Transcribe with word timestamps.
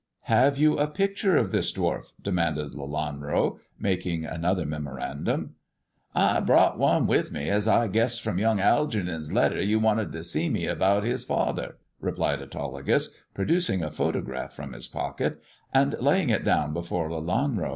"Have 0.35 0.57
you 0.57 0.79
a 0.79 0.87
picture 0.87 1.37
of 1.37 1.51
this 1.51 1.71
dwarf 1.71 2.13
]"demanded 2.23 2.71
Lelanro, 2.73 3.59
making 3.79 4.25
another 4.25 4.65
memorandum." 4.65 5.57
I 6.15 6.39
brought 6.39 6.79
one 6.79 7.05
with 7.05 7.31
me, 7.31 7.49
as 7.51 7.67
I 7.67 7.87
guessed 7.87 8.19
from 8.23 8.39
young 8.39 8.59
Algeernon' 8.59 9.21
s 9.25 9.31
letter 9.31 9.61
you 9.61 9.79
wanted 9.79 10.11
to 10.13 10.23
see 10.23 10.49
me 10.49 10.65
about 10.65 11.03
his 11.03 11.23
father," 11.23 11.77
replied 11.99 12.41
Autolycus, 12.41 13.15
producing 13.35 13.83
a 13.83 13.91
photograph 13.91 14.53
from 14.53 14.73
his 14.73 14.87
pocket, 14.87 15.39
and 15.71 15.95
laying 15.99 16.31
it 16.31 16.43
down 16.43 16.73
before 16.73 17.07
Lelanro. 17.07 17.69